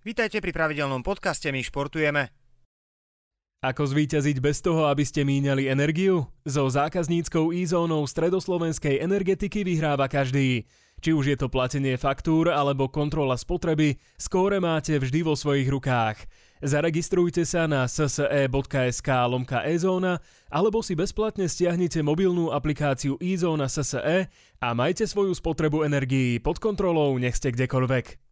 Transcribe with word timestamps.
Vítajte 0.00 0.40
pri 0.40 0.56
pravidelnom 0.56 1.04
podcaste 1.04 1.52
My 1.52 1.60
športujeme. 1.60 2.32
Ako 3.60 3.84
zvíťaziť 3.84 4.40
bez 4.40 4.64
toho, 4.64 4.88
aby 4.88 5.04
ste 5.04 5.28
míňali 5.28 5.68
energiu? 5.68 6.24
So 6.48 6.64
zákazníckou 6.64 7.52
e-zónou 7.52 8.08
stredoslovenskej 8.08 9.04
energetiky 9.04 9.60
vyhráva 9.60 10.08
každý. 10.08 10.64
Či 11.04 11.12
už 11.12 11.24
je 11.28 11.36
to 11.36 11.52
platenie 11.52 12.00
faktúr 12.00 12.48
alebo 12.48 12.88
kontrola 12.88 13.36
spotreby, 13.36 14.00
skóre 14.16 14.56
máte 14.56 14.96
vždy 14.96 15.20
vo 15.20 15.36
svojich 15.36 15.68
rukách. 15.68 16.16
Zaregistrujte 16.64 17.44
sa 17.44 17.68
na 17.68 17.84
sse.sk 17.84 19.08
lomka 19.28 19.68
e-zóna 19.68 20.24
alebo 20.48 20.80
si 20.80 20.96
bezplatne 20.96 21.44
stiahnite 21.44 22.00
mobilnú 22.00 22.56
aplikáciu 22.56 23.20
e-zóna 23.20 23.68
SSE 23.68 24.32
a 24.64 24.68
majte 24.72 25.04
svoju 25.04 25.36
spotrebu 25.36 25.84
energií 25.84 26.40
pod 26.40 26.56
kontrolou, 26.56 27.12
nech 27.20 27.36
ste 27.36 27.52
kdekoľvek. 27.52 28.29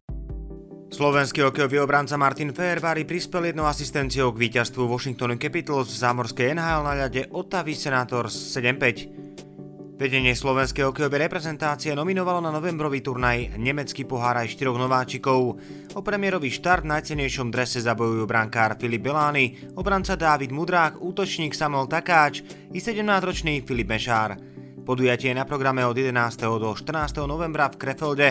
Slovenský 0.89 1.45
hokejový 1.45 1.85
obranca 1.85 2.17
Martin 2.17 2.49
Fairvary 2.49 3.05
prispel 3.05 3.53
jednou 3.53 3.69
asistenciou 3.69 4.33
k 4.33 4.41
víťazstvu 4.49 4.89
Washington 4.89 5.37
Capitals 5.37 5.93
v 5.93 6.01
zámorskej 6.01 6.57
NHL 6.57 6.81
na 6.81 6.93
ľade 7.05 7.29
Ottawa 7.29 7.73
Senators 7.77 8.33
7-5. 8.57 10.01
Vedenie 10.01 10.33
slovenskej 10.33 10.89
hokejovej 10.89 11.29
reprezentácie 11.29 11.93
nominovalo 11.93 12.41
na 12.41 12.49
novembrový 12.49 13.05
turnaj 13.05 13.61
nemecký 13.61 14.09
pohár 14.09 14.41
aj 14.41 14.57
štyroch 14.57 14.81
nováčikov. 14.81 15.61
O 15.93 16.01
premiérový 16.01 16.49
štart 16.49 16.81
v 16.81 16.97
najcenejšom 16.97 17.53
drese 17.53 17.85
zabojujú 17.85 18.25
brankár 18.25 18.73
Filip 18.81 19.05
Belány, 19.05 19.77
obranca 19.77 20.17
Dávid 20.17 20.49
Mudrák, 20.49 20.97
útočník 20.97 21.53
Samuel 21.53 21.85
Takáč 21.85 22.41
i 22.73 22.79
17-ročný 22.81 23.61
Filip 23.61 23.93
Mešár. 23.93 24.41
Podujatie 24.89 25.29
je 25.29 25.37
na 25.37 25.45
programe 25.45 25.85
od 25.85 25.93
11. 25.93 26.17
do 26.57 26.73
14. 26.73 27.29
novembra 27.29 27.69
v 27.69 27.77
Krefelde. 27.77 28.29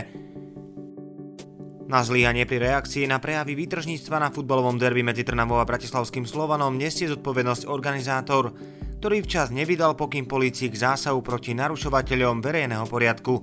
Na 1.88 2.04
zlyhanie 2.04 2.44
pri 2.44 2.60
reakcii 2.60 3.08
na 3.08 3.16
prejavy 3.16 3.56
výtržníctva 3.64 4.20
na 4.20 4.28
futbalovom 4.28 4.76
derby 4.76 5.00
medzi 5.00 5.24
Trnavou 5.24 5.56
a 5.56 5.64
Bratislavským 5.64 6.28
Slovanom 6.28 6.76
nesie 6.76 7.08
zodpovednosť 7.08 7.64
organizátor, 7.64 8.52
ktorý 9.00 9.24
včas 9.24 9.48
nevydal 9.48 9.96
pokyn 9.96 10.28
polícii 10.28 10.68
k 10.68 10.84
zásahu 10.84 11.24
proti 11.24 11.56
narušovateľom 11.56 12.44
verejného 12.44 12.84
poriadku. 12.84 13.40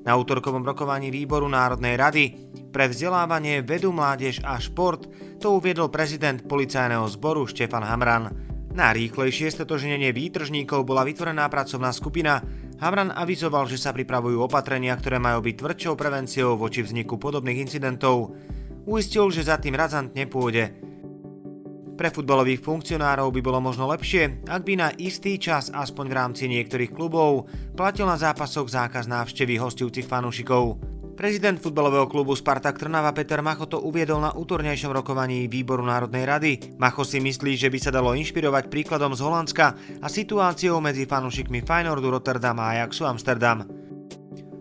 Na 0.00 0.16
útorkovom 0.16 0.64
rokovaní 0.64 1.12
výboru 1.12 1.44
Národnej 1.44 2.00
rady 2.00 2.24
pre 2.72 2.88
vzdelávanie, 2.88 3.60
vedu, 3.60 3.92
mládež 3.92 4.40
a 4.40 4.56
šport 4.56 5.04
to 5.36 5.60
uviedol 5.60 5.92
prezident 5.92 6.40
policajného 6.40 7.04
zboru 7.12 7.44
Štefan 7.44 7.84
Hamran. 7.84 8.32
Na 8.72 8.96
rýchlejšie 8.96 9.52
stotožnenie 9.52 10.08
výtržníkov 10.16 10.88
bola 10.88 11.04
vytvorená 11.04 11.52
pracovná 11.52 11.92
skupina, 11.92 12.40
Havran 12.84 13.16
avizoval, 13.16 13.64
že 13.64 13.80
sa 13.80 13.96
pripravujú 13.96 14.44
opatrenia, 14.44 14.92
ktoré 14.92 15.16
majú 15.16 15.40
byť 15.40 15.56
tvrdšou 15.56 15.94
prevenciou 15.96 16.52
voči 16.60 16.84
vzniku 16.84 17.16
podobných 17.16 17.64
incidentov. 17.64 18.36
Uistil, 18.84 19.32
že 19.32 19.48
za 19.48 19.56
tým 19.56 19.72
razantne 19.72 20.28
pôjde. 20.28 20.68
Pre 21.96 22.08
futbalových 22.12 22.60
funkcionárov 22.60 23.32
by 23.32 23.40
bolo 23.40 23.64
možno 23.64 23.88
lepšie, 23.88 24.44
ak 24.44 24.68
by 24.68 24.74
na 24.76 24.88
istý 25.00 25.40
čas, 25.40 25.72
aspoň 25.72 26.04
v 26.12 26.16
rámci 26.20 26.44
niektorých 26.44 26.92
klubov, 26.92 27.48
platil 27.72 28.04
na 28.04 28.20
zápasoch 28.20 28.68
zákaz 28.68 29.08
návštevy 29.08 29.56
hostujúcich 29.56 30.04
fanúšikov. 30.04 30.76
Prezident 31.14 31.62
futbalového 31.62 32.10
klubu 32.10 32.34
Spartak 32.34 32.74
Trnava 32.74 33.14
Peter 33.14 33.38
Macho 33.38 33.70
to 33.70 33.78
uviedol 33.78 34.18
na 34.18 34.34
útornejšom 34.34 34.90
rokovaní 34.90 35.46
Výboru 35.46 35.86
Národnej 35.86 36.26
rady. 36.26 36.52
Macho 36.74 37.06
si 37.06 37.22
myslí, 37.22 37.54
že 37.54 37.70
by 37.70 37.78
sa 37.78 37.94
dalo 37.94 38.18
inšpirovať 38.18 38.66
príkladom 38.66 39.14
z 39.14 39.22
Holandska 39.22 39.78
a 40.02 40.06
situáciou 40.10 40.82
medzi 40.82 41.06
fanúšikmi 41.06 41.62
Feyenoordu 41.62 42.10
Rotterdam 42.18 42.58
a 42.58 42.74
Ajaxu 42.74 43.06
Amsterdam. 43.06 43.62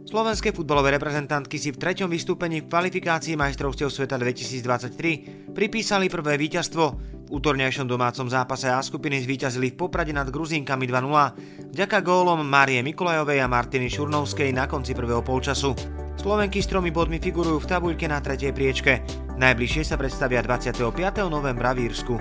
Slovenské 0.06 0.54
futbalové 0.54 0.94
reprezentantky 0.94 1.58
si 1.58 1.74
v 1.74 1.82
treťom 1.82 2.06
vystúpení 2.06 2.62
v 2.62 2.70
kvalifikácii 2.70 3.34
majstrovstiev 3.34 3.90
sveta 3.90 4.22
2023 4.22 5.58
pripísali 5.58 6.06
prvé 6.06 6.38
víťazstvo. 6.38 6.86
V 7.26 7.30
útornejšom 7.34 7.90
domácom 7.90 8.30
zápase 8.30 8.70
A 8.70 8.78
skupiny 8.78 9.26
zvíťazili 9.26 9.74
v 9.74 9.80
Poprade 9.90 10.14
nad 10.14 10.30
Gruzínkami 10.30 10.86
2-0 10.86 11.74
vďaka 11.74 11.98
gólom 12.06 12.46
Márie 12.46 12.86
Mikolajovej 12.86 13.42
a 13.42 13.50
Martiny 13.50 13.90
Šurnovskej 13.90 14.54
na 14.54 14.70
konci 14.70 14.94
prvého 14.94 15.26
polčasu. 15.26 16.03
Slovenky 16.24 16.64
s 16.64 16.72
tromi 16.72 16.88
bodmi 16.88 17.20
figurujú 17.20 17.60
v 17.60 17.68
tabuľke 17.68 18.08
na 18.08 18.24
tretej 18.24 18.56
priečke. 18.56 19.04
Najbližšie 19.36 19.84
sa 19.84 20.00
predstavia 20.00 20.40
25. 20.40 20.80
novembra 21.28 21.76
v 21.76 21.92
Írsku. 21.92 22.16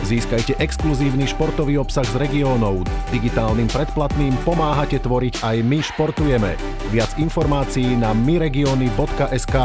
Získajte 0.00 0.56
exkluzívny 0.56 1.28
športový 1.28 1.76
obsah 1.76 2.08
z 2.08 2.16
regiónov. 2.16 2.80
Digitálnym 3.12 3.68
predplatným 3.68 4.32
pomáhate 4.48 4.96
tvoriť 4.96 5.44
aj 5.44 5.56
my 5.68 5.84
športujeme. 5.84 6.56
Viac 6.96 7.20
informácií 7.20 7.92
na 7.92 8.16
myregiony.sk. 8.16 9.56